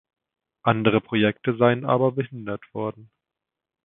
[0.63, 3.11] Andere Projekte seien aber behindert worden.